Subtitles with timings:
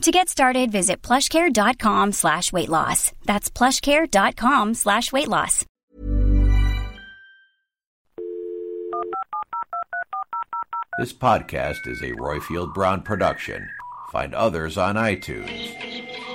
[0.00, 3.12] To get started, visit plushcare.com slash weight loss.
[3.26, 5.66] That's plushcare.com slash weight loss.
[10.98, 13.68] This podcast is a Royfield Brown production.
[14.10, 15.50] Find others on iTunes.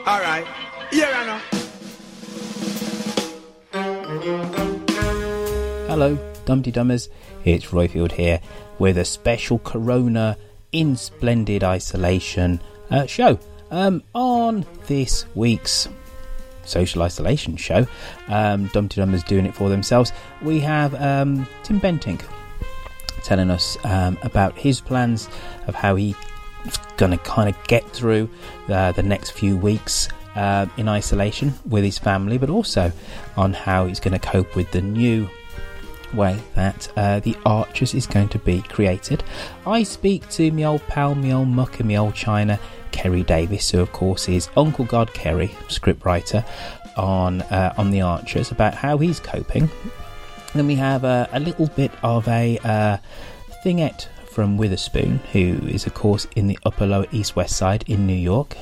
[0.05, 0.45] All right.
[0.91, 1.39] Here I know.
[5.88, 7.09] Hello, Dumpty Dummers.
[7.45, 8.41] It's Royfield here
[8.77, 10.38] with a special Corona
[10.71, 13.39] in splendid isolation uh, show.
[13.71, 15.89] Um, on this week's
[16.63, 17.88] social isolation show,
[18.27, 22.21] um, Dumpty Dummers doing it for themselves, we have um, Tim Bentinck
[23.23, 25.27] telling us um, about his plans
[25.67, 26.16] of how he's
[26.97, 28.30] going to kind of get through
[28.69, 32.91] uh, the next few weeks uh, in isolation with his family, but also
[33.36, 35.27] on how he's going to cope with the new
[36.13, 39.23] way that uh, the Archers is going to be created.
[39.66, 42.59] I speak to my old pal, my old muck, and my old China,
[42.95, 46.45] Keri Davies, who of course is Uncle God Keri, scriptwriter
[46.95, 49.69] on uh, on the Archers, about how he's coping.
[50.53, 52.97] Then we have a, a little bit of a uh,
[53.65, 58.08] thingette from Witherspoon, who is, of course, in the upper lower east west side in
[58.08, 58.58] New York,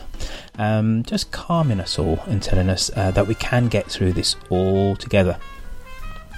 [0.57, 4.35] um, just calming us all and telling us uh, that we can get through this
[4.49, 5.37] all together.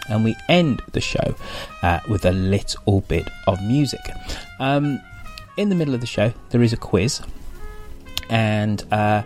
[0.09, 1.36] And we end the show
[1.81, 4.02] uh, with a little bit of music.
[4.59, 5.02] Um,
[5.58, 7.22] in the middle of the show, there is a quiz,
[8.30, 9.24] and uh,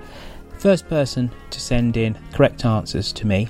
[0.58, 3.48] first person to send in correct answers to me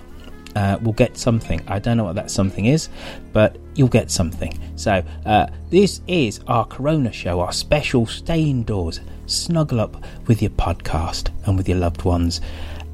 [0.55, 1.61] uh, will get something.
[1.67, 2.89] I don't know what that something is,
[3.33, 4.57] but you'll get something.
[4.75, 10.51] So, uh, this is our Corona show, our special stay indoors, snuggle up with your
[10.51, 12.41] podcast and with your loved ones,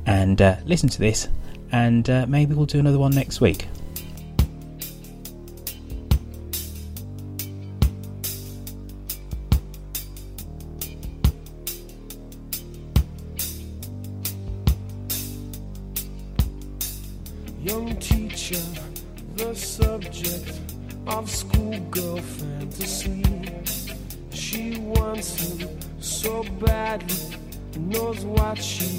[0.05, 1.27] and uh, listen to this,
[1.71, 3.67] and uh, maybe we'll do another one next week.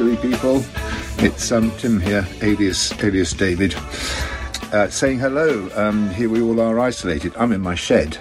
[0.00, 0.64] people.
[1.18, 3.74] It's um, Tim here, alias alias David,
[4.72, 5.68] uh, saying hello.
[5.74, 7.34] Um, here we all are isolated.
[7.36, 8.16] I'm in my shed.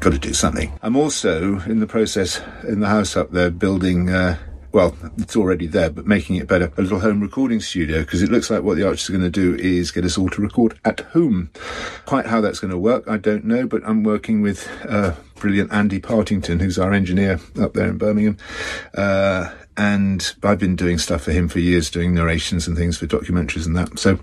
[0.00, 0.72] Got to do something.
[0.80, 4.08] I'm also in the process in the house up there building.
[4.08, 4.38] Uh,
[4.72, 6.72] well, it's already there, but making it better.
[6.78, 9.28] A little home recording studio because it looks like what the Archers are going to
[9.30, 11.50] do is get us all to record at home.
[12.06, 15.72] Quite how that's going to work, I don't know, but I'm working with uh, brilliant
[15.74, 18.38] Andy Partington, who's our engineer up there in Birmingham.
[18.96, 23.06] Uh, and I've been doing stuff for him for years, doing narrations and things for
[23.06, 23.98] documentaries and that.
[23.98, 24.18] So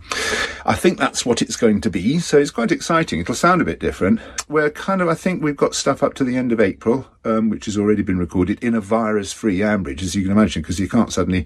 [0.65, 2.19] I think that's what it's going to be.
[2.19, 3.19] So it's quite exciting.
[3.19, 4.19] It'll sound a bit different.
[4.47, 7.49] We're kind of, I think we've got stuff up to the end of April, um,
[7.49, 10.89] which has already been recorded in a virus-free Ambridge, as you can imagine, because you
[10.89, 11.45] can't suddenly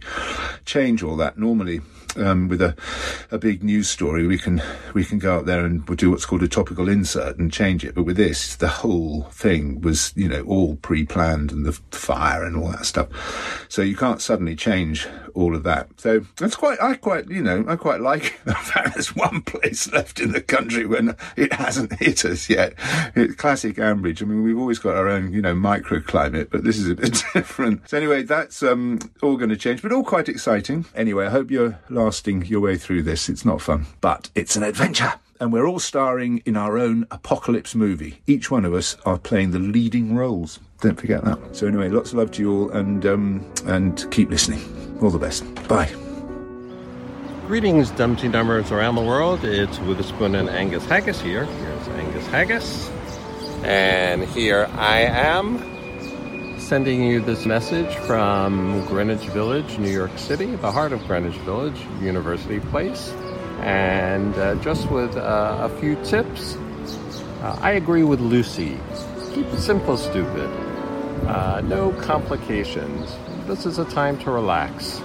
[0.65, 1.37] change all that.
[1.37, 1.81] Normally,
[2.17, 2.75] um, with a,
[3.31, 4.61] a big news story, we can
[4.93, 7.83] we can go out there and we'll do what's called a topical insert and change
[7.83, 7.95] it.
[7.95, 12.55] But with this, the whole thing was you know all pre-planned and the fire and
[12.55, 13.65] all that stuff.
[13.69, 15.89] So you can't suddenly change all of that.
[15.97, 19.91] So that's quite I quite you know I quite like the fact there's one place
[19.91, 22.73] left in the country when it hasn't hit us yet.
[23.15, 24.21] It's classic Ambridge.
[24.21, 27.23] I mean we've always got our own you know microclimate, but this is a bit
[27.33, 27.89] different.
[27.89, 30.85] So anyway, that's um, all going to change, but all quite exciting.
[30.95, 33.29] Anyway, I hope you're lasting your way through this.
[33.29, 35.13] It's not fun, but it's an adventure.
[35.39, 38.21] And we're all starring in our own apocalypse movie.
[38.27, 40.59] Each one of us are playing the leading roles.
[40.79, 41.39] Don't forget that.
[41.51, 44.82] So anyway, lots of love to you all, and um, and keep listening.
[45.01, 45.43] All the best.
[45.67, 45.91] Bye.
[47.47, 49.43] Greetings, Dumpty Dummers around the world.
[49.43, 51.45] It's Witherspoon and Angus Haggis here.
[51.45, 52.89] Here's Angus Haggis.
[53.63, 60.71] And here I am sending you this message from Greenwich Village, New York City, the
[60.71, 63.09] heart of Greenwich Village, University Place.
[63.59, 66.55] And uh, just with uh, a few tips,
[67.41, 68.79] uh, I agree with Lucy.
[69.33, 70.49] Keep it simple, stupid.
[71.27, 73.11] Uh, no complications.
[73.47, 75.01] This is a time to relax.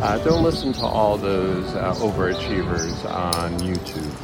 [0.00, 4.14] Uh, don't listen to all those uh, overachievers on YouTube.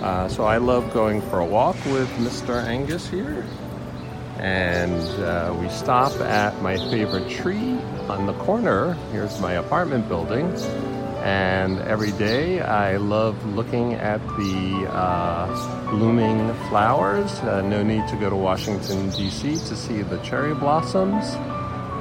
[0.00, 2.62] Uh, so I love going for a walk with Mr.
[2.62, 3.44] Angus here.
[4.38, 7.76] And uh, we stop at my favorite tree
[8.08, 8.94] on the corner.
[9.10, 10.46] Here's my apartment building.
[11.24, 17.32] And every day I love looking at the uh, blooming flowers.
[17.40, 19.54] Uh, no need to go to Washington, D.C.
[19.54, 21.36] to see the cherry blossoms.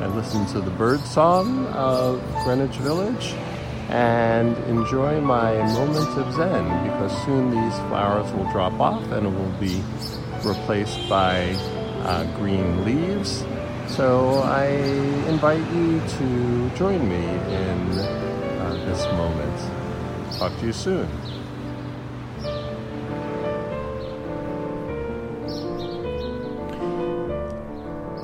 [0.01, 3.35] I listen to the bird song of Greenwich Village
[3.89, 9.29] and enjoy my moment of zen because soon these flowers will drop off and it
[9.29, 9.83] will be
[10.43, 11.51] replaced by
[12.01, 13.45] uh, green leaves.
[13.85, 14.69] So I
[15.29, 20.35] invite you to join me in uh, this moment.
[20.39, 21.07] Talk to you soon.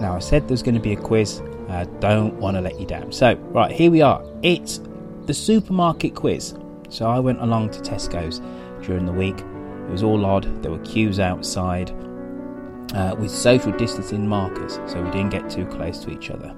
[0.01, 1.39] Now, I said there's going to be a quiz.
[1.69, 3.11] I don't want to let you down.
[3.11, 4.23] So, right, here we are.
[4.41, 4.79] It's
[5.25, 6.55] the supermarket quiz.
[6.89, 8.41] So, I went along to Tesco's
[8.85, 9.37] during the week.
[9.37, 10.63] It was all odd.
[10.63, 11.91] There were queues outside
[12.93, 16.55] uh, with social distancing markers so we didn't get too close to each other.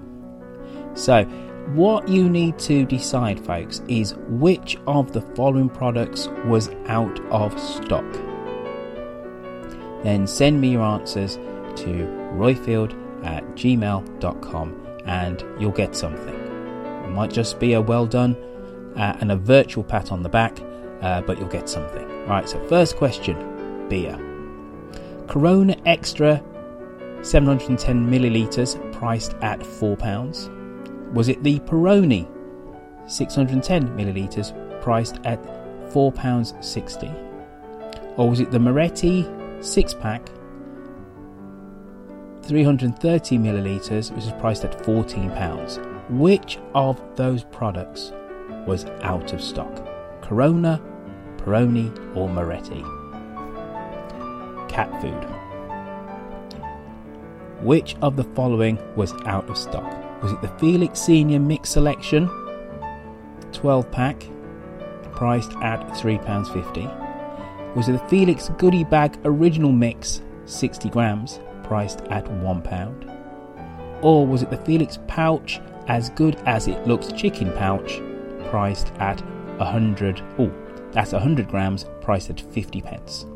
[0.93, 1.23] So,
[1.73, 7.59] what you need to decide, folks, is which of the following products was out of
[7.59, 8.11] stock.
[10.03, 16.35] Then send me your answers to royfield at gmail.com and you'll get something.
[17.03, 18.35] It might just be a well done
[18.95, 20.59] uh, and a virtual pat on the back,
[21.01, 22.05] uh, but you'll get something.
[22.21, 24.15] Alright, so first question beer.
[25.27, 26.43] Corona Extra
[27.23, 31.13] 710 millilitres priced at £4.
[31.13, 32.27] Was it the Peroni
[33.09, 35.41] 610 millilitres priced at
[35.91, 38.13] £4.60?
[38.15, 39.27] Or was it the Moretti
[39.61, 40.29] 6 pack
[42.49, 46.09] 330 millilitres, which is priced at £14?
[46.09, 48.11] Which of those products
[48.65, 49.87] was out of stock?
[50.21, 50.81] Corona,
[51.37, 52.83] Peroni, or Moretti?
[54.67, 55.27] Cat food.
[57.63, 60.23] Which of the following was out of stock?
[60.23, 62.27] Was it the Felix Senior Mix Selection
[63.51, 64.27] 12 pack,
[65.11, 67.75] priced at £3.50?
[67.75, 71.39] Was it the Felix Goodie Bag Original Mix 60 grams,
[71.69, 73.99] priced at £1?
[74.01, 78.01] Or was it the Felix Pouch As Good As It Looks Chicken Pouch,
[78.49, 79.21] priced at
[79.57, 80.21] 100?
[80.39, 80.51] Oh,
[80.91, 83.27] that's 100 grams, priced at 50 pence.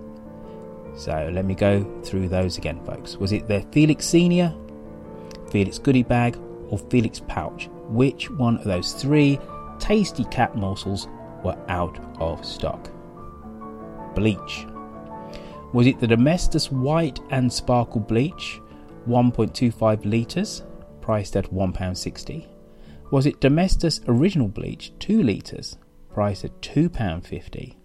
[0.96, 3.18] So let me go through those again, folks.
[3.18, 4.54] Was it the Felix Senior,
[5.52, 6.36] Felix Goodie Bag,
[6.70, 7.70] or Felix Pouch?
[7.88, 9.40] Which one of those three
[9.78, 11.08] tasty cat morsels
[11.44, 12.90] were out of stock?
[14.16, 14.66] Bleach.
[15.74, 18.62] Was it the Domestos White and Sparkle Bleach,
[19.08, 20.62] 1.25 litres,
[21.02, 22.46] priced at £1.60?
[23.10, 25.80] Was it Domestos Original Bleach 2 litres,
[26.14, 27.76] priced at £2.50?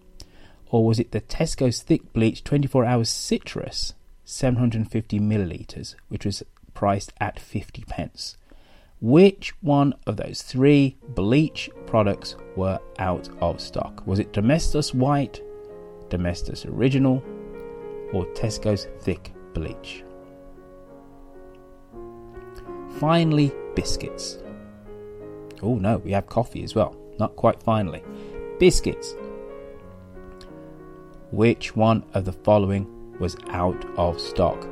[0.67, 6.43] Or was it the Tesco's Thick Bleach 24 Hours Citrus 750 millilitres, which was
[6.75, 8.37] priced at 50 pence?
[9.01, 14.05] Which one of those three bleach products were out of stock?
[14.05, 15.41] Was it Domestos White,
[16.09, 17.23] Domestos Original,
[18.13, 20.03] or Tesco's Thick Bleach?
[22.99, 24.39] Finally, biscuits.
[25.61, 26.95] Oh no, we have coffee as well.
[27.19, 28.03] Not quite finally.
[28.59, 29.15] Biscuits.
[31.31, 32.87] Which one of the following
[33.19, 34.67] was out of stock?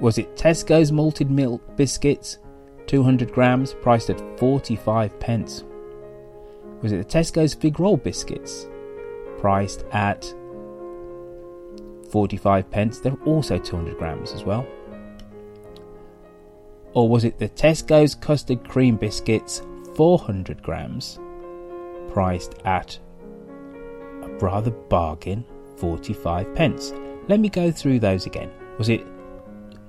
[0.00, 2.38] Was it Tesco's malted milk biscuits,
[2.86, 5.64] 200 grams, priced at 45 pence?
[6.80, 8.66] Was it the Tesco's fig roll biscuits,
[9.38, 10.32] priced at
[12.10, 13.00] 45 pence?
[13.00, 14.66] They're also 200 grams as well.
[16.92, 19.62] Or was it the Tesco's custard cream biscuits,
[19.94, 21.18] 400 grams,
[22.10, 22.98] priced at
[24.22, 25.44] a rather bargain,
[25.76, 26.92] 45 pence?
[27.28, 28.50] Let me go through those again.
[28.78, 29.06] Was it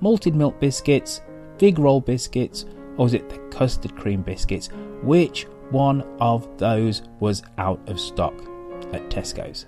[0.00, 1.22] malted milk biscuits,
[1.58, 4.68] fig roll biscuits, or was it the custard cream biscuits?
[5.02, 8.34] Which one of those was out of stock
[8.92, 9.66] at Tesco's?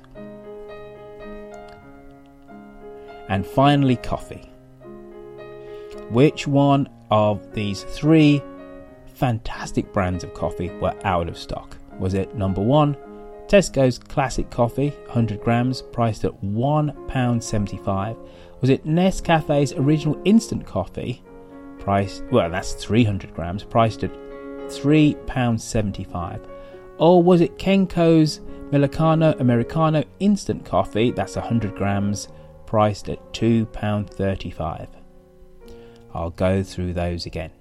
[3.28, 4.50] And finally, coffee.
[6.10, 8.42] Which one of these three
[9.14, 11.76] fantastic brands of coffee were out of stock?
[11.98, 12.96] Was it number one,
[13.46, 18.16] Tesco's Classic Coffee, 100 grams, priced at £1.75?
[18.60, 21.22] Was it Nescafe's Original Instant Coffee,
[21.78, 24.12] priced, well, that's 300 grams, priced at
[24.68, 26.40] £3.75?
[26.98, 28.40] Or was it Kenco's
[28.70, 32.28] Millicano Americano Instant Coffee, that's 100 grams,
[32.74, 34.88] priced at £2.35?
[36.12, 37.52] I'll go through those again.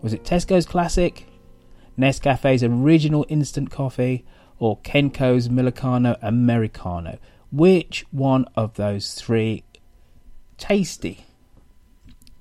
[0.00, 1.28] Was it Tesco's Classic,
[1.96, 4.24] Nescafe's Original Instant Coffee,
[4.58, 7.20] or Kenco's Millicano Americano?
[7.52, 9.62] Which one of those three
[10.58, 11.24] tasty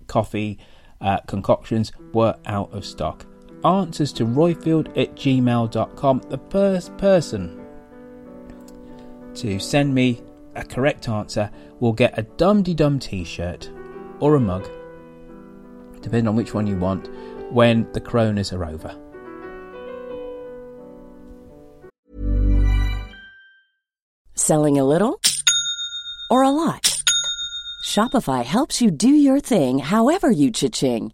[0.08, 0.58] coffee
[1.00, 3.28] uh, concoctions were out of stock?
[3.64, 6.22] Answers to royfield at gmail.com.
[6.30, 7.64] The first person
[9.36, 10.24] to send me
[10.56, 13.72] a correct answer will get a Dum Dum t shirt
[14.20, 14.70] or a mug
[16.02, 17.10] depending on which one you want,
[17.52, 18.96] when the coronas are over.
[24.36, 25.22] Selling a little
[26.30, 26.98] or a lot?
[27.86, 31.14] Shopify helps you do your thing however you cha-ching.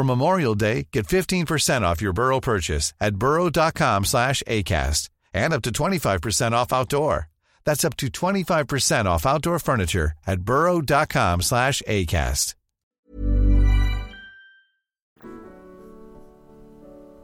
[0.00, 5.60] For Memorial Day, get 15% off your Burrow purchase at burrow.com slash ACAST and up
[5.60, 7.28] to 25% off outdoor.
[7.66, 12.54] That's up to 25% off outdoor furniture at burrow.com slash ACAST.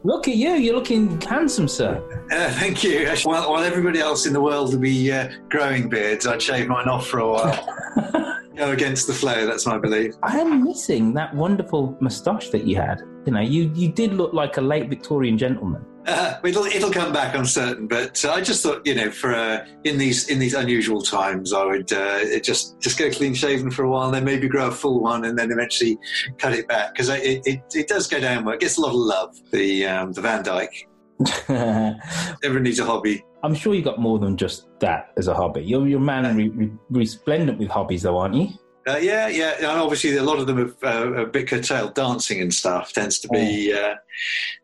[0.03, 2.27] Look at you, you're looking handsome, sir.
[2.31, 3.09] Uh, thank you.
[3.23, 6.87] While, while everybody else in the world will be uh, growing beards, I'd shave mine
[6.87, 8.37] off for a while.
[8.57, 10.15] Go against the flow, that's my belief.
[10.23, 13.01] I am missing that wonderful moustache that you had.
[13.25, 15.85] You know, you, you did look like a late Victorian gentleman.
[16.07, 17.85] Uh, it'll it'll come back, I'm certain.
[17.85, 21.53] But uh, I just thought, you know, for uh, in these in these unusual times,
[21.53, 24.67] I would uh, just just go clean shaven for a while, and then maybe grow
[24.67, 25.99] a full one, and then eventually
[26.37, 28.55] cut it back because it, it, it does go down well.
[28.55, 29.35] It gets a lot of love.
[29.51, 30.87] The um, the Van Dyke.
[31.49, 33.23] Everyone needs a hobby.
[33.43, 35.61] I'm sure you got more than just that as a hobby.
[35.61, 38.49] You're you're man re- re- resplendent with hobbies, though, aren't you?
[38.87, 39.55] Uh, yeah, yeah.
[39.57, 41.93] And obviously, a lot of them have uh, a bit curtailed.
[41.93, 43.95] Dancing and stuff tends to be uh,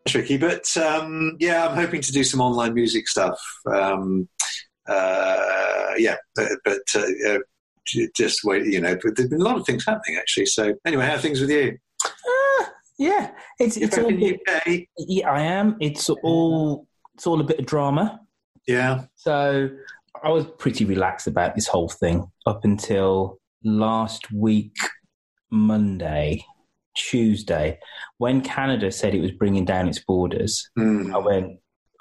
[0.08, 0.38] tricky.
[0.38, 3.38] But um, yeah, I'm hoping to do some online music stuff.
[3.66, 4.28] Um,
[4.88, 7.38] uh, yeah, but, but uh, uh,
[8.16, 8.64] just wait.
[8.66, 10.46] You know, but there's been a lot of things happening actually.
[10.46, 11.78] So anyway, how are things with you?
[12.98, 14.86] Yeah, it's You're it's all UK.
[14.98, 15.76] yeah, I am.
[15.80, 18.20] It's all it's all a bit of drama.
[18.66, 19.04] Yeah.
[19.16, 19.68] So
[20.22, 24.76] I was pretty relaxed about this whole thing up until last week,
[25.50, 26.44] Monday,
[26.96, 27.78] Tuesday,
[28.18, 30.68] when Canada said it was bringing down its borders.
[30.78, 31.14] Mm.
[31.14, 31.58] I went,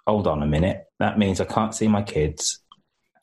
[0.07, 0.83] hold on a minute.
[0.99, 2.59] That means I can't see my kids.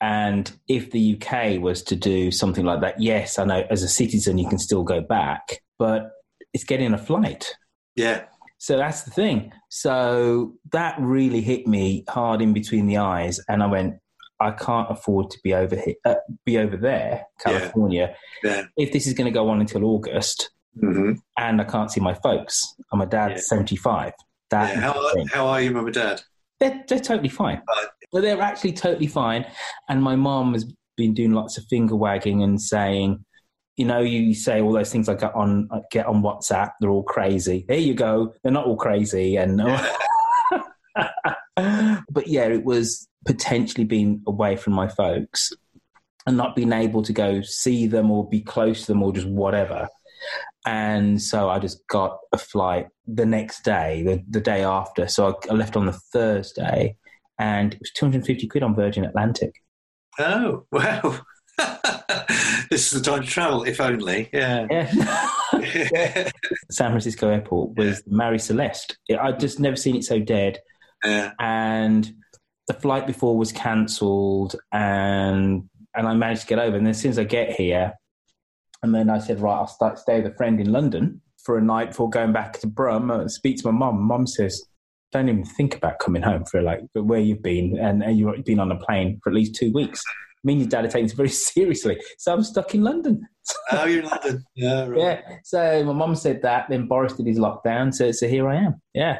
[0.01, 3.87] And if the UK was to do something like that, yes, I know as a
[3.87, 6.11] citizen you can still go back, but
[6.53, 7.53] it's getting a flight.
[7.95, 8.23] Yeah.
[8.57, 9.51] So that's the thing.
[9.69, 13.95] So that really hit me hard in between the eyes, and I went,
[14.39, 18.63] I can't afford to be over here, uh, be over there, California, Yeah.
[18.77, 22.13] if this is going to go on until August, hmm and I can't see my
[22.13, 22.61] folks.
[22.91, 23.41] And my dad's Yeah.
[23.41, 24.13] seventy five.
[24.51, 24.81] That yeah.
[24.81, 26.21] How, how are you, mum and dad?
[26.59, 27.61] they're, they're totally fine.
[27.67, 27.87] Right.
[28.13, 29.45] Well, they're actually totally fine.
[29.89, 33.25] And my mom has been doing lots of finger wagging and saying,
[33.81, 36.73] you know, you say all those things I get on I get on WhatsApp.
[36.79, 37.65] They're all crazy.
[37.67, 38.31] There you go.
[38.43, 39.37] They're not all crazy.
[39.37, 39.57] And
[42.11, 45.51] but yeah, it was potentially being away from my folks
[46.27, 49.27] and not being able to go see them or be close to them or just
[49.27, 49.87] whatever.
[50.67, 55.07] And so I just got a flight the next day, the, the day after.
[55.07, 56.97] So I, I left on the Thursday
[57.39, 59.55] and it was 250 quid on Virgin Atlantic.
[60.19, 61.17] Oh, wow.
[62.71, 64.29] this is the time to travel, if only.
[64.33, 65.27] Yeah.
[65.53, 66.31] Yeah.
[66.71, 68.97] San Francisco Airport was Mary Celeste.
[69.21, 70.59] I'd just never seen it so dead.
[71.03, 71.33] Yeah.
[71.39, 72.11] And
[72.67, 76.77] the flight before was cancelled, and and I managed to get over.
[76.77, 77.93] And then as soon as I get here,
[78.81, 81.61] and then I said, right, I'll start stay with a friend in London for a
[81.61, 83.11] night before going back to Brum.
[83.11, 84.01] Uh, speak to my mum.
[84.01, 84.63] Mum says,
[85.11, 88.59] don't even think about coming home for like where you've been, and, and you've been
[88.59, 90.01] on a plane for at least two weeks.
[90.43, 91.99] Me and your dad are taking this very seriously.
[92.17, 93.27] So I'm stuck in London.
[93.71, 94.43] Oh, you're in London.
[94.55, 94.99] Yeah, right.
[94.99, 95.37] Yeah.
[95.43, 96.67] So my mum said that.
[96.69, 97.93] Then Boris did his lockdown.
[97.93, 98.81] So so here I am.
[98.93, 99.19] Yeah.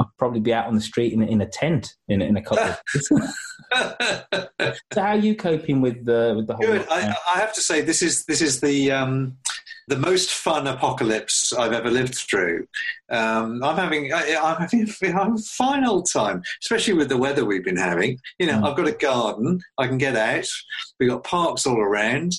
[0.00, 2.72] I'll probably be out on the street in, in a tent in, in a couple
[3.72, 3.80] so
[4.94, 6.64] how are you coping with the with the whole?
[6.64, 6.86] Good.
[6.88, 9.36] I, I have to say, this is this is the um,
[9.88, 12.66] the most fun apocalypse I've ever lived through.
[13.10, 17.44] Um, I'm having I, I'm having I'm a fine old time, especially with the weather
[17.44, 18.18] we've been having.
[18.38, 19.60] You know, I've got a garden.
[19.78, 20.46] I can get out.
[20.98, 22.34] We've got parks all around.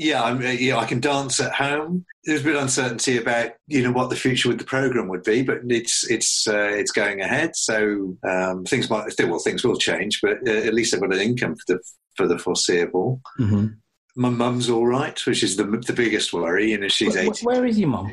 [0.00, 2.04] Yeah, I'm, uh, you know, I can dance at home.
[2.24, 5.24] There's a bit of uncertainty about you know what the future with the program would
[5.24, 7.56] be, but it's it's uh, it's going ahead.
[7.56, 11.12] So um, things might still well things will change, but uh, at least I've got
[11.12, 11.80] an income for the
[12.16, 13.20] for the foreseeable.
[13.40, 13.76] Mhm.
[14.18, 16.72] My mum's all right, which is the the biggest worry.
[16.72, 17.46] You know, she's eighty.
[17.46, 18.12] Where is your mum?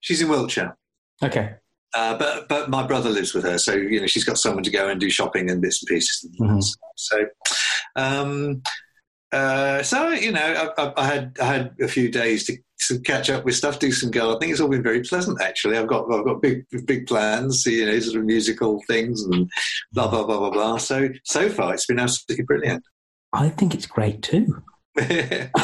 [0.00, 0.74] She's in Wiltshire.
[1.22, 1.56] Okay.
[1.94, 4.70] Uh, but but my brother lives with her, so you know she's got someone to
[4.70, 6.26] go and do shopping and bits and pieces.
[6.40, 6.64] Mhm.
[6.96, 7.26] So,
[7.94, 8.62] um,
[9.32, 12.56] uh, so you know, I, I, I had I had a few days to,
[12.88, 14.50] to catch up with stuff, do some gardening.
[14.50, 15.76] It's all been very pleasant, actually.
[15.76, 19.48] I've got I've got big big plans, you know, sort of musical things and
[19.92, 20.78] blah blah blah blah blah.
[20.78, 22.82] So so far, it's been absolutely brilliant.
[23.34, 24.62] I think it's great too.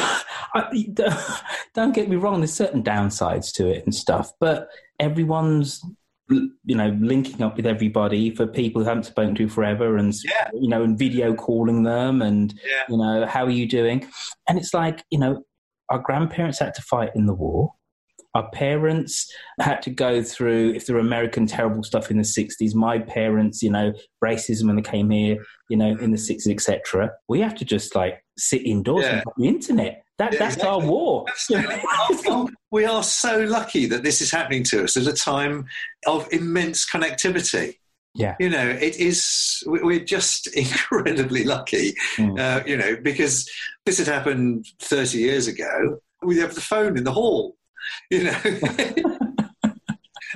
[0.53, 1.41] I,
[1.73, 2.39] don't get me wrong.
[2.41, 5.81] There's certain downsides to it and stuff, but everyone's
[6.29, 10.49] you know linking up with everybody for people who haven't spoken to forever and Yeah.
[10.53, 12.83] you know and video calling them and Yeah.
[12.87, 14.07] you know how are you doing
[14.47, 15.43] and it's like you know
[15.89, 17.73] our grandparents had to fight in the war
[18.33, 22.73] our parents had to go through if there were american terrible stuff in the 60s
[22.75, 23.91] my parents you know
[24.23, 25.35] racism when they came here
[25.69, 29.09] you know in the 60s etc we have to just like sit indoors Yeah.
[29.11, 30.81] and have the internet that, Yeah, that's exactly.
[30.83, 31.25] our war
[32.71, 35.65] we are so lucky that this is happening to us at a time
[36.07, 37.75] of immense connectivity.
[38.13, 42.39] yeah You know, it is, we- we're just incredibly lucky, Mm.
[42.39, 43.49] uh, you know, because
[43.85, 45.99] this had happened 30 years ago.
[46.23, 47.55] We have the phone in the hall,
[48.09, 48.37] you know.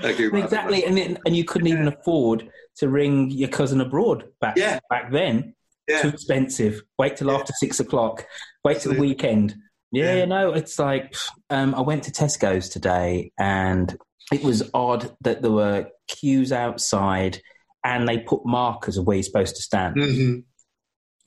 [0.03, 4.79] Exactly and it, and you couldn't even afford to ring your cousin abroad back Yeah.
[4.89, 5.55] back then
[5.87, 6.01] Yeah.
[6.01, 6.81] too expensive.
[6.97, 8.25] Wait till after six o'clock.
[8.63, 9.55] Wait till the weekend.
[9.91, 10.25] Yeah, Yeah.
[10.25, 11.15] no, it's like
[11.49, 13.95] um, I went to Tesco's today, and
[14.31, 17.39] it was odd that there were queues outside,
[17.83, 19.95] and they put markers of where you're supposed to stand.
[19.97, 20.43] Mhm.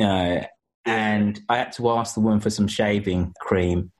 [0.01, 0.44] Uh,
[0.85, 3.92] and I had to ask the woman for some shaving cream,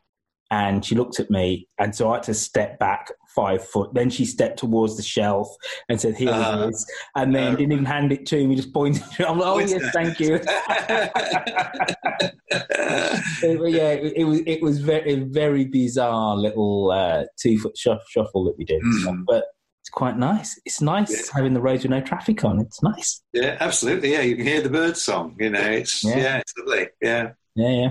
[0.51, 3.95] and she looked at me, and so I had to step back five foot.
[3.95, 5.49] Then she stepped towards the shelf
[5.89, 8.73] and said, "Here Uh, it is," and then didn't even hand it to me, just
[8.73, 9.03] pointed.
[9.21, 10.41] I'm like, "Oh yes, at thank you."
[12.51, 18.01] It- yeah, it, it was it was very very bizarre little uh, two foot shuff,
[18.09, 19.25] shuffle that we did, Mm.
[19.27, 19.45] but
[19.83, 20.59] it's quite nice.
[20.65, 22.61] It's nice having the roads with no traffic on.
[22.61, 23.23] It's nice.
[23.33, 24.13] Yeah, absolutely.
[24.13, 25.37] Yeah, you can hear the bird song.
[25.39, 26.17] You know, it's Yeah.
[26.19, 26.89] yeah, it's lovely.
[27.01, 27.31] Yeah.
[27.55, 27.89] Yeah, yeah.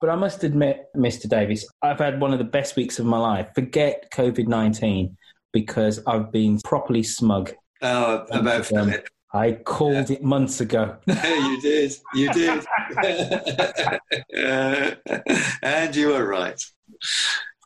[0.00, 1.28] But I must admit, Mr.
[1.28, 3.48] Davies, I've had one of the best weeks of my life.
[3.54, 5.16] Forget COVID 19
[5.52, 7.52] because I've been properly smug.
[7.82, 8.92] Oh, about Um.
[9.32, 10.96] I called it months ago.
[11.06, 11.92] you did.
[12.14, 12.64] You did.
[15.62, 16.60] And you were right.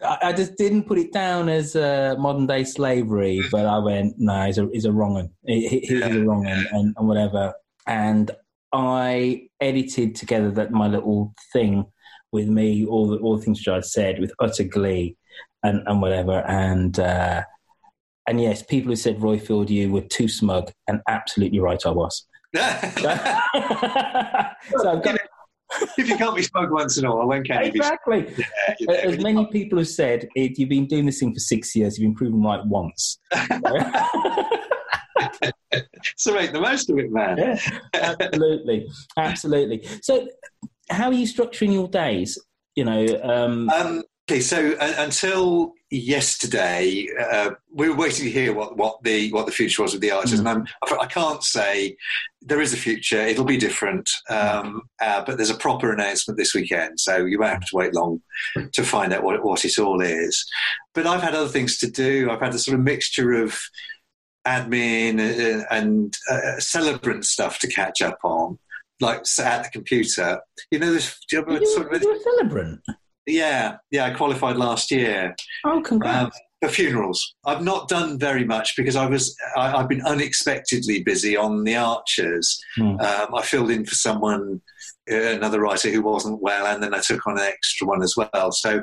[0.02, 4.14] I, I just didn't put it down as uh, modern day slavery, but I went,
[4.18, 5.30] no, he's a, he's a wrong one.
[5.46, 7.52] He, he- he's a wrong one, and, and whatever.
[7.86, 8.30] And
[8.72, 11.86] I edited together that my little thing
[12.32, 15.16] with me, all the all the things that I'd said with utter glee
[15.62, 16.46] and, and whatever.
[16.46, 17.42] And uh,
[18.26, 22.26] and yes, people who said Royfield, you were too smug, and absolutely right, I was.
[22.56, 22.94] so I've
[25.02, 25.18] got
[25.98, 27.78] if you can't be smug once in a while, when can you be?
[27.78, 28.26] exactly.
[28.80, 31.98] know, As many people have said, if you've been doing this thing for six years,
[31.98, 33.18] you've been proven right once.
[36.16, 37.38] So make the most of it, man.
[37.38, 37.58] Yeah,
[37.94, 39.86] absolutely, absolutely.
[40.02, 40.28] So,
[40.90, 42.38] how are you structuring your days?
[42.74, 48.52] You know, um, Um, okay, so uh, until yesterday, uh, we were waiting to hear
[48.52, 51.96] what, what the what the future was with the Archers, and I'm, I can't say
[52.42, 53.20] there is a future.
[53.20, 57.54] It'll be different, um, uh, but there's a proper announcement this weekend, so you won't
[57.54, 58.22] have to wait long
[58.72, 60.46] to find out what what it all is.
[60.94, 62.30] But I've had other things to do.
[62.30, 63.58] I've had a sort of mixture of
[64.46, 68.58] admin uh, and uh, celebrant stuff to catch up on.
[69.00, 72.80] Like sat at the computer, you know, this you, sort of you're a celebrant.
[73.26, 75.34] yeah, yeah, I qualified last year
[75.64, 76.24] Oh, congrats!
[76.24, 76.30] um,
[76.60, 77.34] for funerals.
[77.46, 81.76] I've not done very much because I was I, I've been unexpectedly busy on the
[81.76, 82.58] Archers.
[82.76, 82.98] Hmm.
[83.00, 84.60] Um, I filled in for someone,
[85.10, 88.14] uh, another writer who wasn't well, and then I took on an extra one as
[88.16, 88.50] well.
[88.50, 88.80] So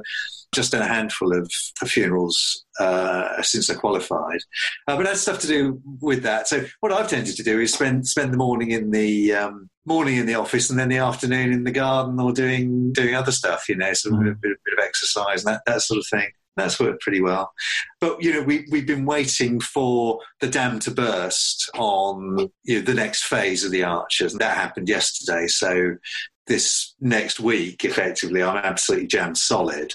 [0.54, 1.52] just done a handful of,
[1.86, 4.40] funerals uh, since I qualified,
[4.88, 6.48] uh, but that's stuff to do with that.
[6.48, 10.18] So what I've tended to do is spend spend the morning in the um, morning
[10.18, 13.70] in the office, and then the afternoon in the garden or doing doing other stuff.
[13.70, 16.30] You know, sort of a bit, bit of exercise and that that sort of thing.
[16.58, 17.52] That's worked pretty well.
[18.00, 22.86] But you know, we we've been waiting for the dam to burst on you know,
[22.86, 25.48] the next phase of the Archers, and that happened yesterday.
[25.48, 25.96] So
[26.48, 29.94] this next week, effectively, I'm absolutely jam solid.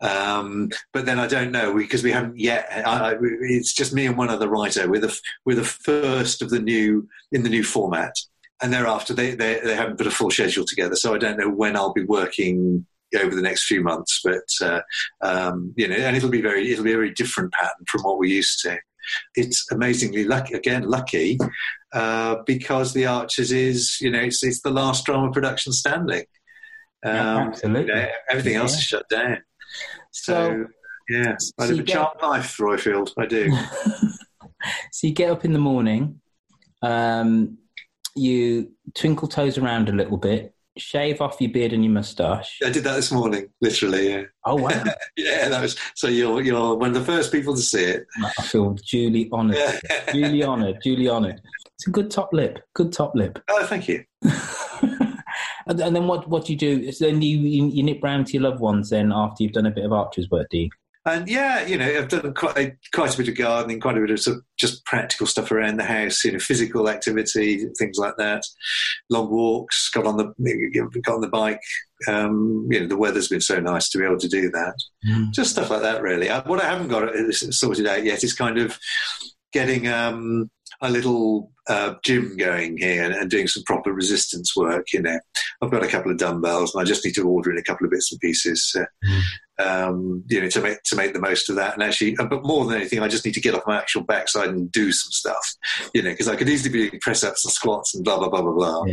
[0.00, 2.68] Um, but then I don't know because we haven't yet.
[2.86, 4.88] I, it's just me and one other writer.
[4.88, 8.14] We're the we're the first of the new in the new format,
[8.62, 10.96] and thereafter they they, they haven't put a full schedule together.
[10.96, 12.86] So I don't know when I'll be working
[13.18, 14.20] over the next few months.
[14.22, 14.80] But uh,
[15.20, 18.18] um, you know, and it'll be very it'll be a very different pattern from what
[18.18, 18.78] we're used to.
[19.34, 21.38] It's amazingly lucky again lucky
[21.92, 26.24] uh, because the Archers is you know it's, it's the last drama production standing.
[27.04, 27.80] Yeah, Um, absolutely.
[27.94, 28.78] you know, everything else Yeah.
[28.78, 29.38] is shut down.
[30.10, 30.66] So, So,
[31.08, 33.12] yeah, I live a get- charmed life, Royfield.
[33.18, 33.50] I do.
[34.92, 36.20] so you get up in the morning,
[36.82, 37.58] um,
[38.16, 42.58] you twinkle toes around a little bit, shave off your beard and your moustache.
[42.64, 44.10] I did that this morning, literally.
[44.10, 44.82] Yeah, Oh wow!
[45.16, 45.48] yeah.
[45.50, 46.08] That was so.
[46.08, 48.06] You're you're one of the first people to see it.
[48.38, 49.58] I feel duly honoured.
[50.12, 50.80] duly honoured.
[50.80, 51.40] Duly honoured.
[51.74, 52.58] It's a good top lip.
[52.74, 53.38] Good top lip.
[53.48, 54.04] Oh, thank you.
[54.22, 56.28] and, and then what?
[56.28, 56.90] What do you do?
[56.92, 58.88] So then you, you you nip round to your loved ones.
[58.88, 60.70] Then after you've done a bit of archer's work, do you?
[61.06, 64.00] And yeah, you know, I've done quite a, quite a bit of gardening, quite a
[64.00, 66.22] bit of, sort of just practical stuff around the house.
[66.24, 68.42] You know, physical activity, things like that.
[69.08, 69.88] Long walks.
[69.90, 70.34] Got on the
[71.02, 71.60] got on the bike.
[72.08, 74.74] Um, you know, the weather's been so nice to be able to do that.
[75.32, 76.28] Just stuff like that, really.
[76.28, 78.78] Uh, What I haven't got uh, sorted out yet is kind of
[79.52, 80.50] getting um,
[80.82, 84.92] a little uh, gym going here and, and doing some proper resistance work.
[84.92, 85.18] You know,
[85.62, 87.86] I've got a couple of dumbbells, and I just need to order in a couple
[87.86, 88.76] of bits and pieces.
[88.78, 88.84] Uh,
[89.58, 91.74] um, you know, to make to make the most of that.
[91.74, 94.02] And actually, uh, but more than anything, I just need to get off my actual
[94.02, 95.54] backside and do some stuff.
[95.94, 98.28] You know, because I could easily be doing press ups and squats and blah blah
[98.28, 98.84] blah blah blah.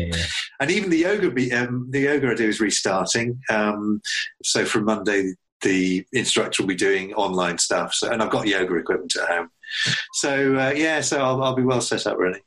[0.59, 3.39] And even the yoga, be, um, the yoga I do is restarting.
[3.49, 4.01] Um,
[4.43, 7.93] so from Monday, the instructor will be doing online stuff.
[7.93, 9.49] So, and I've got yoga equipment at home.
[10.13, 12.41] So uh, yeah, so I'll, I'll be well set up really.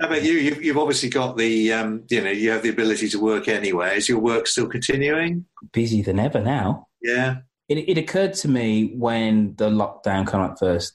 [0.00, 0.32] How about you?
[0.32, 3.92] You've, you've obviously got the, um, you know, you have the ability to work anywhere.
[3.92, 5.44] Is your work still continuing?
[5.72, 6.86] Busier than ever now.
[7.02, 7.36] Yeah.
[7.68, 10.94] It, it occurred to me when the lockdown kind of first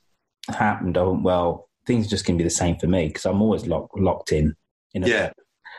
[0.49, 0.97] happened.
[0.97, 3.43] I went, well, things are just going to be the same for me because I'm
[3.43, 4.55] always locked locked in.
[4.95, 5.31] in a Yeah.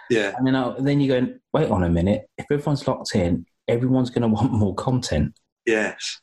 [0.08, 0.34] Yeah.
[0.38, 2.26] I mean, I, then you go, wait on a minute.
[2.38, 5.36] If everyone's locked in, everyone's going to want more content.
[5.66, 6.20] Yes.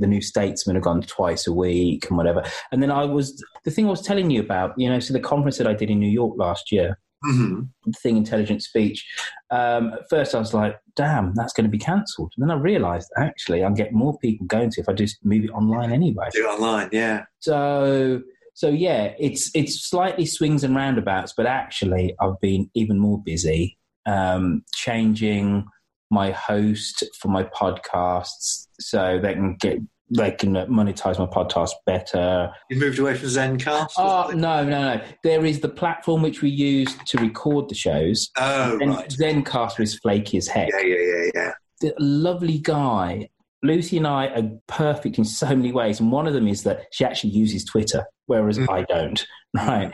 [0.00, 2.42] The New Statesman have gone twice a week and whatever.
[2.72, 5.20] And then I was the thing I was telling you about, you know, so the
[5.20, 9.06] conference that I did in New York last year, hmm the thing intelligent speech.
[9.50, 12.60] Um, at first, I was like, "Damn, that's going to be cancelled." And then I
[12.60, 16.28] realised actually, i'll get more people going to if I just move it online anyway.
[16.32, 16.88] Do it online.
[16.92, 17.24] Yeah.
[17.40, 18.22] So,
[18.54, 23.78] so yeah, it's it's slightly swings and roundabouts, but actually, I've been even more busy
[24.06, 25.66] um, changing
[26.10, 29.78] my host for my podcasts so they can get
[30.12, 32.50] they can monetize my podcast better.
[32.68, 33.90] You moved away from Zencast.
[33.96, 35.00] Oh no, no, no!
[35.22, 38.28] There is the platform which we use to record the shows.
[38.36, 39.08] Oh, Zen, right.
[39.08, 40.68] Zencast is flaky as heck.
[40.72, 41.52] Yeah, yeah, yeah, yeah.
[41.80, 43.28] The lovely guy.
[43.62, 46.86] Lucy and I are perfect in so many ways, and one of them is that
[46.92, 48.70] she actually uses Twitter, whereas Mm.
[48.70, 49.26] I don't.
[49.52, 49.92] Right,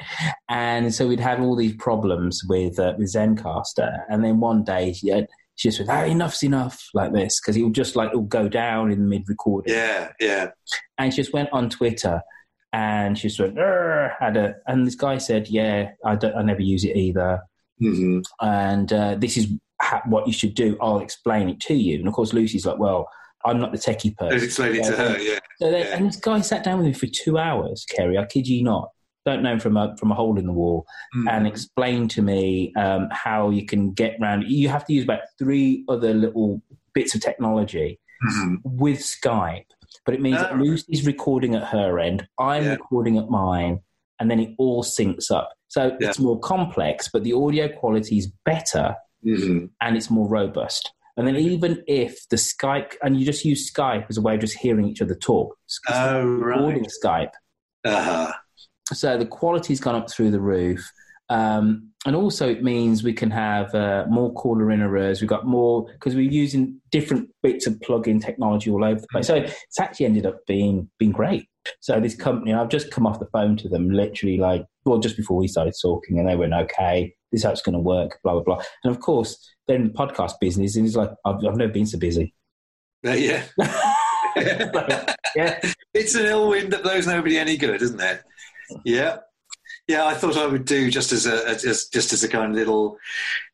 [0.51, 4.93] and so we'd have all these problems with uh, with Zencastr, and then one day
[4.93, 8.23] she, had, she just went, "Ah, enough's enough," like this, because he'll just like it'll
[8.23, 9.75] go down in mid recording.
[9.75, 10.51] Yeah, yeah.
[10.99, 12.21] And she just went on Twitter
[12.73, 16.61] and she just went, had a, and this guy said, Yeah, I, don't, I never
[16.61, 17.41] use it either.
[17.81, 19.49] hmm And uh, this is
[19.81, 20.77] ha- what you should do.
[20.81, 21.99] I'll explain it to you.
[21.99, 23.09] And of course, Lucy's like, Well,
[23.47, 24.45] I'm not the techie person.
[24.45, 25.19] Explain it to her.
[25.19, 25.39] Yeah.
[25.59, 28.47] So then, And this guy sat down with me for two hours, Keri, I kid
[28.47, 28.91] you not.
[29.27, 30.87] Don't know him from a, from a hole in the wall,
[31.17, 31.31] Mm.
[31.31, 34.45] and explain to me um, how you can get around.
[34.47, 36.63] You have to use about three other little
[36.95, 38.59] bits of technology Mhm.
[38.65, 39.67] with Skype,
[40.05, 40.59] but it means Oh, that.
[40.59, 42.71] Lucy's recording at her end, I'm Yeah.
[42.73, 43.81] recording at mine,
[44.21, 45.51] and then it all syncs up.
[45.69, 46.09] So Yeah.
[46.09, 48.95] it's more complex, but the audio quality is better
[49.27, 49.71] Mhm.
[49.81, 50.93] and it's more robust.
[51.17, 54.41] And then even if the Skype, and you just use Skype as a way of
[54.41, 55.57] just hearing each other talk,
[55.91, 56.93] Oh, recording right.
[57.03, 57.33] Skype.
[57.85, 58.33] Uh-huh.
[58.93, 60.91] So the quality's gone up through the roof.
[61.29, 65.21] Um, and also, it means we can have uh, more caller in arrears.
[65.21, 69.27] We've got more because we're using different bits of plug-in technology all over the place.
[69.27, 71.49] So it's actually ended up being being great.
[71.81, 75.17] So this company, I've just come off the phone to them, literally like well, just
[75.17, 78.43] before we started talking, and they went, "Okay, this app's going to work." Blah blah
[78.43, 78.63] blah.
[78.85, 81.87] And of course, they're in the podcast business, and it's like I've, I've never been
[81.87, 82.33] so busy.
[83.05, 83.43] Uh, yeah.
[84.37, 85.61] yeah.
[85.95, 88.23] It's an ill wind that blows nobody any good, isn't it?
[88.85, 89.19] Yeah.
[89.89, 92.57] Yeah, I thought I would do just as a as, just as a kind of
[92.57, 92.99] little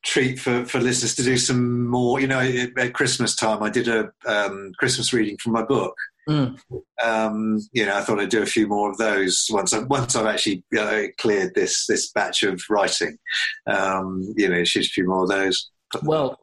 [0.02, 2.20] treat for, for listeners to do some more.
[2.20, 5.94] You know, at, at Christmas time, I did a um, Christmas reading from my book.
[6.28, 6.58] Mm.
[7.02, 10.14] Um, you know, I thought I'd do a few more of those once I, once
[10.14, 13.18] I've actually uh, cleared this this batch of writing.
[13.66, 15.70] Um, you know, shoot a few more of those.
[16.02, 16.38] Well,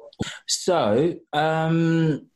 [0.48, 2.30] so um,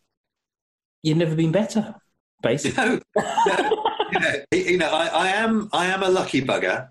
[1.04, 1.96] you've never been better,
[2.41, 3.02] basically.
[4.13, 6.89] you know, you know I, I am I am a lucky bugger.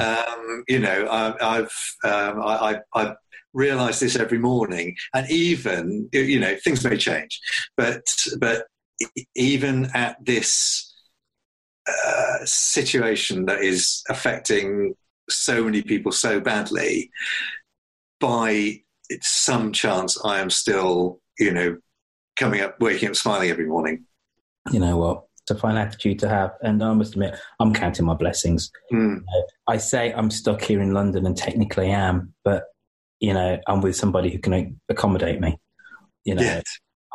[0.00, 3.14] Um, you know, I, I've um, I, I, I
[3.52, 7.40] realise this every morning, and even you know things may change,
[7.76, 8.02] but
[8.38, 8.64] but
[9.34, 10.92] even at this
[11.88, 14.94] uh, situation that is affecting
[15.28, 17.10] so many people so badly,
[18.20, 18.80] by
[19.22, 21.76] some chance I am still you know
[22.36, 24.04] coming up, waking up, smiling every morning.
[24.70, 25.24] you know what?
[25.50, 26.52] A fine attitude to have.
[26.62, 28.70] And I must admit, I'm counting my blessings.
[28.92, 29.22] Mm.
[29.66, 32.64] I say I'm stuck here in London and technically am, but,
[33.20, 35.58] you know, I'm with somebody who can accommodate me.
[36.24, 36.60] You know.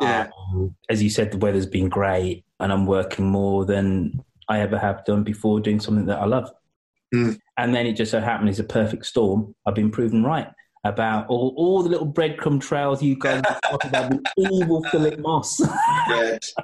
[0.00, 0.28] Yeah.
[0.52, 4.78] um, as you said, the weather's been great and I'm working more than I ever
[4.78, 6.50] have done before doing something that I love.
[7.14, 7.38] Mm.
[7.56, 9.54] And then it just so happened it's a perfect storm.
[9.64, 10.48] I've been proven right
[10.88, 14.22] about all, all the little breadcrumb trails you guys talk about the
[14.52, 15.60] evil Philip Moss.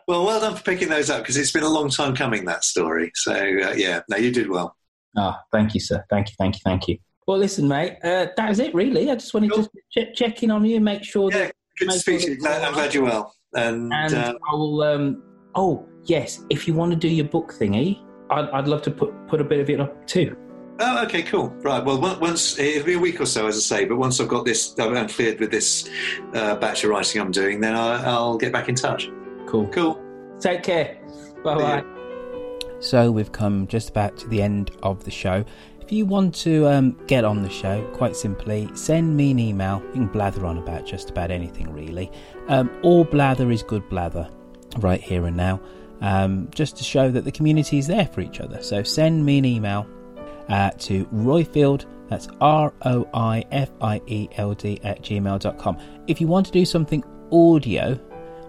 [0.09, 2.65] Well, well done for picking those up because it's been a long time coming that
[2.65, 3.11] story.
[3.15, 4.77] So uh, yeah, no, you did well.
[5.17, 6.05] Ah, thank you, sir.
[6.11, 6.99] Thank you, thank you, thank you.
[7.27, 9.11] Well, listen, mate, uh, that was it, really.
[9.11, 11.55] I just wanted to check, check in on you, make sure Yeah, that.
[11.79, 12.41] good to speak sure to you.
[12.41, 13.35] Glad- I'm glad you're well.
[13.55, 14.83] And, And uh, I will.
[14.83, 15.23] Um,
[15.55, 16.45] oh, yes.
[16.51, 19.45] If you want to do your book thingy, I'd, I'd love to put put a
[19.45, 20.37] bit of it up too.
[20.83, 21.49] Oh, okay, cool.
[21.63, 21.83] Right.
[21.85, 23.85] Well, once it'll be a week or so, as I say.
[23.85, 25.89] But once I've got this, I'm cleared with this
[26.35, 29.11] uh, batch of writing I'm doing, then I, I'll get back in touch.
[29.47, 29.69] Cool.
[29.69, 30.03] Cool.
[30.41, 30.99] Take care.
[31.45, 31.85] Bye bye.
[32.81, 35.45] So we've come just about to the end of the show.
[35.81, 39.83] If you want to um, get on the show, quite simply, send me an email.
[39.89, 42.11] You can blather on about just about anything, really.
[42.49, 44.29] Um, all blather is good blather,
[44.79, 45.61] right here and now,
[46.01, 48.63] um, just to show that the community is there for each other.
[48.63, 49.87] So send me an email
[50.53, 55.79] uh, to Royfield, that's R O I F I E L D, at gmail.com.
[56.07, 57.99] If you want to do something audio,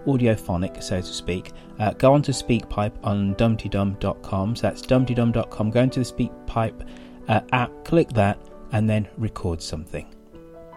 [0.06, 4.56] audiophonic, so to speak, uh, go on to SpeakPipe on dumteedum.com.
[4.56, 5.70] So that's dumteedum.com.
[5.70, 6.86] Go into the SpeakPipe
[7.28, 8.38] uh, app, click that,
[8.72, 10.06] and then record something.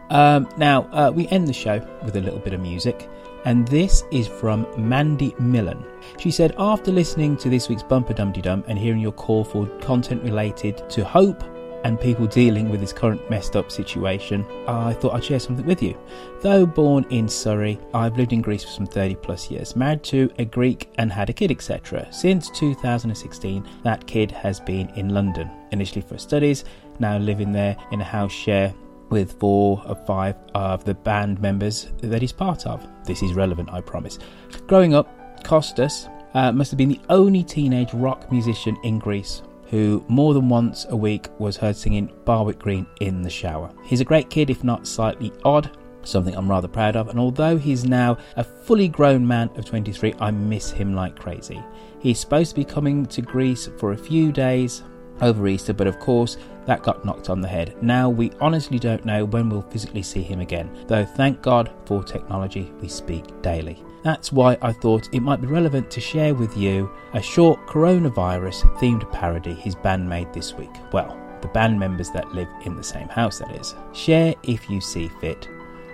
[0.10, 3.10] Um, now, uh, we end the show with a little bit of music,
[3.48, 5.82] and this is from Mandy Millen.
[6.18, 10.22] She said, After listening to this week's Bumper Dumteedum and hearing your call for content
[10.22, 11.42] related to hope
[11.86, 15.82] and people dealing with this current messed up situation, I thought I'd share something with
[15.82, 15.98] you.
[16.42, 20.30] Though born in Surrey, I've lived in Greece for some 30 plus years, married to
[20.40, 22.06] a Greek and had a kid, etc.
[22.12, 26.66] Since 2016, that kid has been in London, initially for studies,
[27.00, 28.74] now living there in a house share
[29.10, 32.88] with four of five of the band members that he's part of.
[33.06, 34.20] This is relevant, I promise.
[34.68, 40.04] Growing up, Costas uh, must have been the only teenage rock musician in Greece who
[40.08, 43.72] more than once a week was heard singing Barwick Green in the shower.
[43.84, 47.58] He's a great kid, if not slightly odd, something I'm rather proud of, and although
[47.58, 51.62] he's now a fully grown man of 23, I miss him like crazy.
[52.00, 54.84] He's supposed to be coming to Greece for a few days
[55.22, 57.76] over Easter, but of course, that got knocked on the head.
[57.82, 62.04] Now we honestly don't know when we'll physically see him again, though thank God for
[62.04, 63.84] technology, we speak daily.
[64.04, 68.62] That's why I thought it might be relevant to share with you a short coronavirus
[68.78, 70.72] themed parody his band made this week.
[70.94, 73.76] Well, the band members that live in the same house, that is.
[73.94, 75.48] Share if you see fit,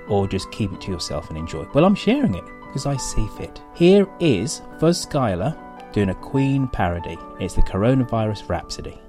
[0.07, 1.67] or just keep it to yourself and enjoy.
[1.73, 3.61] Well, I'm sharing it because I see fit.
[3.73, 5.57] Here is Fuzz Skylar
[5.91, 7.17] doing a Queen parody.
[7.39, 8.99] It's the Coronavirus Rhapsody.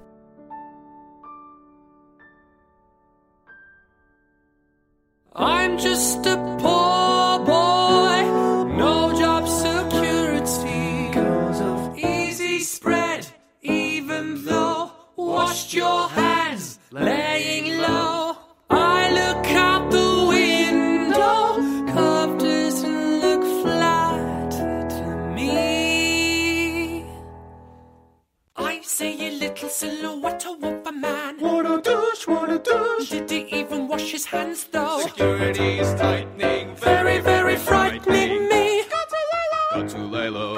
[5.36, 8.22] I'm just a poor boy,
[8.76, 11.10] no job security.
[11.12, 13.26] Goes of easy spread,
[13.60, 18.36] even though washed your hands, laying low.
[18.70, 21.56] I look out the window,
[21.92, 27.06] curve doesn't look flat to me.
[28.54, 31.40] I see a little silhouette of a man.
[31.40, 33.10] What a douche, what a douche.
[33.10, 35.00] Did he even wash his hands though?
[35.00, 38.84] Security's tightening, Very, very frightening me.
[38.90, 40.54] Got to lay low.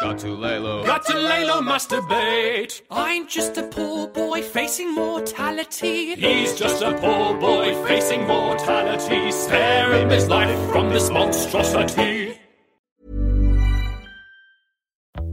[0.00, 0.84] Got to lay low.
[0.84, 2.82] Got to lay low, masturbate.
[2.90, 6.14] I'm just a poor boy facing mortality.
[6.14, 12.27] He's just a poor boy facing mortality, sparing his life from this monstrosity.